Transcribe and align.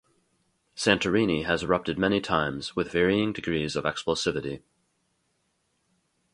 Santorini 0.75 1.45
has 1.45 1.61
erupted 1.61 1.99
many 1.99 2.19
times, 2.19 2.75
with 2.75 2.91
varying 2.91 3.33
degrees 3.33 3.75
of 3.75 3.83
explosivity. 3.83 4.63